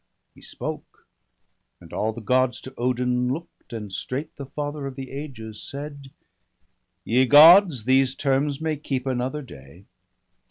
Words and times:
He 0.33 0.41
spoke; 0.41 1.05
and 1.79 1.93
all 1.93 2.11
the 2.11 2.21
Gods 2.21 2.59
to 2.61 2.73
Odin 2.75 3.31
look'd; 3.31 3.71
And 3.71 3.93
straight 3.93 4.35
the 4.35 4.47
Father 4.47 4.87
of 4.87 4.95
the 4.95 5.11
ages 5.11 5.61
said:— 5.61 6.09
'Ye 7.03 7.27
Gods, 7.27 7.85
these 7.85 8.15
terms 8.15 8.59
may 8.59 8.77
keep 8.77 9.05
another 9.05 9.43
day. 9.43 9.85